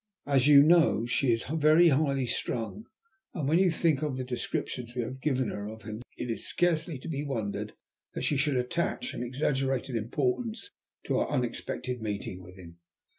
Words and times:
As 0.25 0.47
you 0.47 0.63
know 0.63 1.05
she 1.05 1.31
is 1.31 1.43
very 1.43 1.89
highly 1.89 2.25
strung, 2.25 2.85
and 3.35 3.47
when 3.47 3.59
you 3.59 3.69
think 3.69 4.01
of 4.01 4.17
the 4.17 4.23
descriptions 4.23 4.95
we 4.95 5.03
have 5.03 5.21
given 5.21 5.49
her 5.49 5.67
of 5.67 5.83
him, 5.83 6.01
it 6.17 6.31
is 6.31 6.47
scarcely 6.47 6.97
to 6.97 7.07
be 7.07 7.23
wondered 7.23 7.69
at 7.69 7.75
that 8.15 8.21
she 8.23 8.35
should 8.35 8.55
attach 8.57 9.13
an 9.13 9.21
exaggerated 9.21 9.95
importance 9.95 10.71
to 11.05 11.17
our 11.19 11.29
unexpected 11.29 12.01
meeting 12.01 12.41
with 12.41 12.55
him. 12.55 12.79